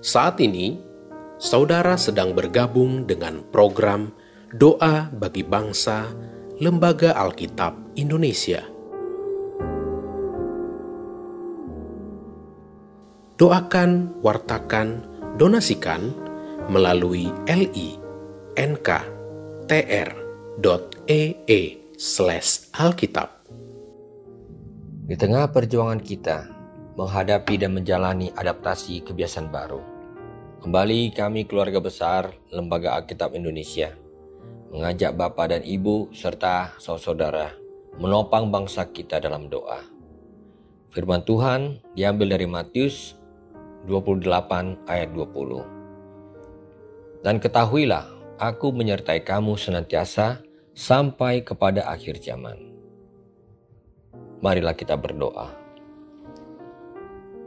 Saat 0.00 0.40
ini, 0.40 0.80
saudara 1.36 1.92
sedang 2.00 2.32
bergabung 2.32 3.04
dengan 3.04 3.44
program 3.52 4.08
Doa 4.48 5.12
bagi 5.12 5.44
Bangsa 5.44 6.08
Lembaga 6.56 7.12
Alkitab 7.20 8.00
Indonesia. 8.00 8.64
Doakan, 13.36 14.24
wartakan, 14.24 15.04
donasikan 15.36 16.16
melalui 16.72 17.28
li.nk.tr.ee 17.44 18.00
slash 22.00 22.72
alkitab. 22.72 23.28
Di 25.04 25.16
tengah 25.20 25.52
perjuangan 25.52 26.00
kita 26.00 26.38
menghadapi 27.00 27.56
dan 27.56 27.72
menjalani 27.72 28.28
adaptasi 28.36 29.00
kebiasaan 29.08 29.48
baru, 29.48 29.89
kembali 30.60 31.16
kami 31.16 31.48
keluarga 31.48 31.80
besar 31.80 32.36
Lembaga 32.52 32.92
Alkitab 33.00 33.32
Indonesia 33.32 33.96
mengajak 34.68 35.16
Bapak 35.16 35.56
dan 35.56 35.64
Ibu 35.64 36.12
serta 36.12 36.76
saudara 36.76 37.56
menopang 37.96 38.52
bangsa 38.52 38.84
kita 38.92 39.24
dalam 39.24 39.48
doa. 39.48 39.80
Firman 40.92 41.24
Tuhan 41.24 41.80
diambil 41.96 42.36
dari 42.36 42.44
Matius 42.44 43.16
28 43.88 44.84
ayat 44.84 45.08
20. 45.16 47.24
Dan 47.24 47.40
ketahuilah, 47.40 48.36
aku 48.36 48.68
menyertai 48.68 49.24
kamu 49.24 49.56
senantiasa 49.56 50.44
sampai 50.76 51.40
kepada 51.40 51.88
akhir 51.88 52.20
zaman. 52.20 52.68
Marilah 54.44 54.76
kita 54.76 55.00
berdoa. 55.00 55.56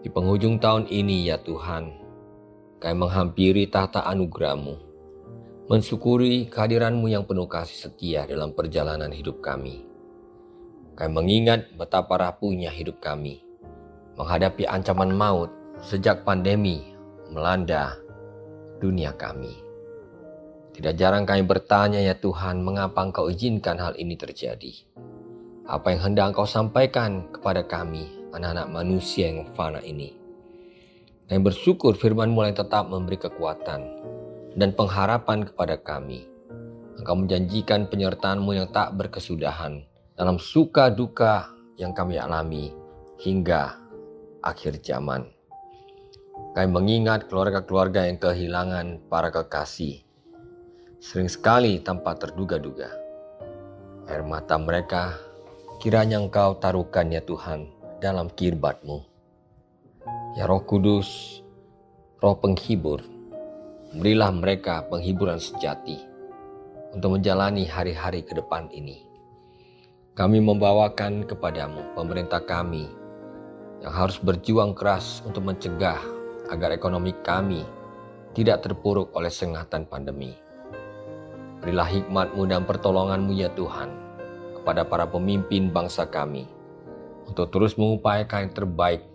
Di 0.00 0.08
penghujung 0.08 0.56
tahun 0.62 0.88
ini 0.88 1.28
ya 1.28 1.36
Tuhan, 1.42 1.99
kami 2.80 2.96
menghampiri 2.96 3.68
tahta 3.68 4.08
anugerahmu, 4.08 4.80
mensyukuri 5.68 6.48
kehadiranmu 6.48 7.12
yang 7.12 7.28
penuh 7.28 7.44
kasih 7.44 7.76
setia 7.76 8.24
dalam 8.24 8.56
perjalanan 8.56 9.12
hidup 9.12 9.44
kami. 9.44 9.84
Kami 10.96 11.12
mengingat 11.12 11.76
betapa 11.76 12.16
rapuhnya 12.16 12.72
hidup 12.72 12.96
kami, 13.04 13.44
menghadapi 14.16 14.64
ancaman 14.64 15.12
maut 15.12 15.52
sejak 15.84 16.24
pandemi 16.24 16.96
melanda 17.28 18.00
dunia 18.80 19.12
kami. 19.12 19.60
Tidak 20.72 20.96
jarang 20.96 21.28
kami 21.28 21.44
bertanya 21.44 22.00
ya 22.00 22.16
Tuhan, 22.16 22.64
mengapa 22.64 23.04
Engkau 23.04 23.28
izinkan 23.28 23.76
hal 23.76 23.92
ini 24.00 24.16
terjadi? 24.16 24.72
Apa 25.68 25.92
yang 25.92 26.00
hendak 26.12 26.32
Engkau 26.32 26.48
sampaikan 26.48 27.28
kepada 27.28 27.60
kami, 27.60 28.08
anak-anak 28.32 28.72
manusia 28.72 29.28
yang 29.28 29.44
fana 29.52 29.84
ini? 29.84 30.19
Kami 31.30 31.46
bersyukur 31.46 31.94
firman 31.94 32.34
mulai 32.34 32.50
tetap 32.50 32.90
memberi 32.90 33.14
kekuatan 33.14 33.86
dan 34.58 34.74
pengharapan 34.74 35.46
kepada 35.46 35.78
kami. 35.78 36.26
Engkau 36.98 37.14
menjanjikan 37.22 37.86
penyertaanmu 37.86 38.50
yang 38.50 38.66
tak 38.74 38.98
berkesudahan 38.98 39.86
dalam 40.18 40.42
suka 40.42 40.90
duka 40.90 41.54
yang 41.78 41.94
kami 41.94 42.18
alami 42.18 42.74
hingga 43.22 43.78
akhir 44.42 44.82
zaman. 44.82 45.30
Kami 46.50 46.66
mengingat 46.66 47.30
keluarga-keluarga 47.30 48.10
yang 48.10 48.18
kehilangan 48.18 49.06
para 49.06 49.30
kekasih. 49.30 50.02
Sering 50.98 51.30
sekali 51.30 51.78
tanpa 51.78 52.18
terduga-duga. 52.18 52.90
Air 54.10 54.26
mata 54.26 54.58
mereka 54.58 55.14
kiranya 55.78 56.18
engkau 56.18 56.58
taruhkan 56.58 57.06
ya 57.14 57.22
Tuhan 57.22 57.70
dalam 58.02 58.26
kirbatmu. 58.34 59.09
Ya 60.38 60.46
Roh 60.46 60.62
Kudus, 60.62 61.42
Roh 62.22 62.38
penghibur, 62.38 63.02
berilah 63.90 64.30
mereka 64.30 64.86
penghiburan 64.86 65.42
sejati 65.42 65.98
untuk 66.94 67.18
menjalani 67.18 67.66
hari-hari 67.66 68.22
ke 68.22 68.38
depan 68.38 68.70
ini. 68.70 69.02
Kami 70.14 70.38
membawakan 70.38 71.26
kepadamu 71.26 71.98
pemerintah 71.98 72.46
kami 72.46 72.86
yang 73.82 73.90
harus 73.90 74.22
berjuang 74.22 74.70
keras 74.70 75.18
untuk 75.26 75.50
mencegah 75.50 75.98
agar 76.46 76.78
ekonomi 76.78 77.10
kami 77.26 77.66
tidak 78.30 78.62
terpuruk 78.62 79.10
oleh 79.18 79.34
sengatan 79.34 79.82
pandemi. 79.82 80.38
Berilah 81.58 81.90
hikmatmu 81.90 82.46
dan 82.46 82.62
pertolonganmu 82.70 83.34
ya 83.34 83.50
Tuhan 83.58 83.90
kepada 84.62 84.86
para 84.86 85.10
pemimpin 85.10 85.74
bangsa 85.74 86.06
kami 86.06 86.46
untuk 87.26 87.50
terus 87.50 87.74
mengupayakan 87.74 88.46
yang 88.46 88.54
terbaik 88.54 89.09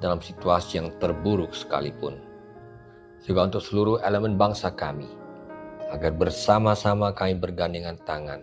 dalam 0.00 0.20
situasi 0.20 0.80
yang 0.80 0.92
terburuk 1.00 1.56
sekalipun. 1.56 2.20
Juga 3.24 3.48
untuk 3.48 3.62
seluruh 3.64 3.98
elemen 4.04 4.38
bangsa 4.38 4.70
kami, 4.72 5.08
agar 5.90 6.12
bersama-sama 6.14 7.14
kami 7.14 7.38
bergandengan 7.38 7.98
tangan 8.04 8.42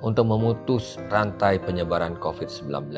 untuk 0.00 0.28
memutus 0.28 0.96
rantai 1.08 1.60
penyebaran 1.60 2.16
COVID-19 2.16 2.92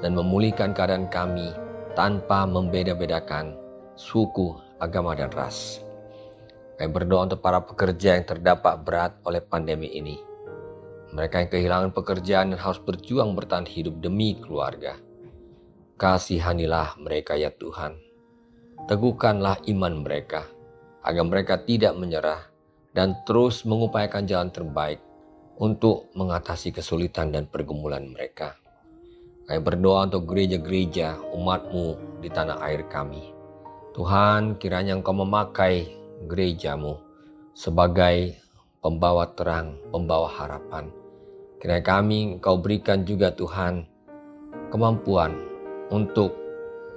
dan 0.00 0.12
memulihkan 0.16 0.72
keadaan 0.72 1.08
kami 1.12 1.52
tanpa 1.92 2.48
membeda-bedakan 2.48 3.56
suku, 4.00 4.56
agama, 4.80 5.12
dan 5.12 5.28
ras. 5.36 5.84
Kami 6.80 6.88
berdoa 6.88 7.28
untuk 7.28 7.44
para 7.44 7.60
pekerja 7.60 8.16
yang 8.16 8.24
terdampak 8.24 8.80
berat 8.80 9.12
oleh 9.28 9.44
pandemi 9.44 9.92
ini. 9.92 10.16
Mereka 11.12 11.44
yang 11.44 11.50
kehilangan 11.52 11.90
pekerjaan 11.92 12.56
dan 12.56 12.58
harus 12.60 12.80
berjuang 12.80 13.36
bertahan 13.36 13.68
hidup 13.68 14.00
demi 14.00 14.40
keluarga. 14.40 14.96
Kasihanilah 16.00 16.96
mereka 16.96 17.36
ya 17.36 17.52
Tuhan. 17.52 18.00
Teguhkanlah 18.88 19.60
iman 19.68 20.00
mereka, 20.00 20.48
agar 21.04 21.28
mereka 21.28 21.60
tidak 21.60 21.92
menyerah 21.92 22.40
dan 22.96 23.20
terus 23.28 23.68
mengupayakan 23.68 24.24
jalan 24.24 24.48
terbaik 24.48 25.04
untuk 25.60 26.08
mengatasi 26.16 26.72
kesulitan 26.72 27.36
dan 27.36 27.44
pergumulan 27.52 28.08
mereka. 28.08 28.56
Kami 29.44 29.60
berdoa 29.60 30.08
untuk 30.08 30.24
gereja-gereja 30.24 31.20
umatmu 31.36 32.16
di 32.24 32.32
tanah 32.32 32.64
air 32.64 32.88
kami 32.88 33.36
Tuhan, 33.92 34.56
kiranya 34.56 34.96
Engkau 34.96 35.12
memakai 35.12 35.90
gerejamu 36.30 36.96
sebagai 37.52 38.38
pembawa 38.80 39.28
terang, 39.36 39.76
pembawa 39.90 40.30
harapan. 40.32 40.88
Kiranya 41.60 41.84
kami 41.84 42.38
Engkau 42.38 42.56
berikan 42.56 43.04
juga 43.04 43.34
Tuhan 43.34 43.84
kemampuan 44.70 45.49
untuk 45.90 46.32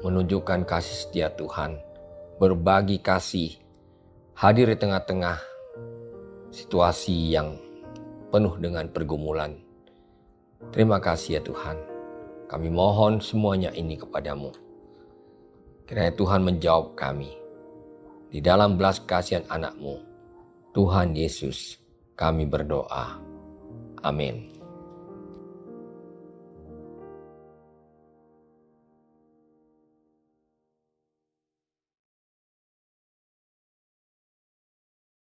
menunjukkan 0.06 0.70
kasih 0.70 0.96
setia 0.96 1.28
Tuhan, 1.34 1.82
berbagi 2.38 3.02
kasih, 3.02 3.58
hadir 4.38 4.70
di 4.70 4.78
tengah-tengah 4.78 5.38
situasi 6.54 7.34
yang 7.34 7.58
penuh 8.30 8.54
dengan 8.62 8.86
pergumulan. 8.94 9.58
Terima 10.70 11.02
kasih 11.02 11.38
ya 11.38 11.42
Tuhan. 11.42 11.78
Kami 12.48 12.70
mohon 12.70 13.18
semuanya 13.18 13.74
ini 13.74 13.98
kepadamu. 13.98 14.54
Kiranya 15.90 16.14
Tuhan 16.14 16.46
menjawab 16.46 16.94
kami. 16.94 17.34
Di 18.30 18.40
dalam 18.42 18.78
belas 18.78 19.02
kasihan 19.02 19.46
anakmu, 19.50 20.02
Tuhan 20.74 21.14
Yesus, 21.14 21.78
kami 22.18 22.46
berdoa. 22.50 23.18
Amin. 24.02 24.63